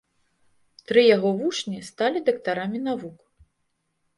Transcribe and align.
Тры 0.91 1.03
яго 1.15 1.29
вучні 1.41 1.79
сталі 1.91 2.19
дактарамі 2.31 2.79
навук. 2.89 3.19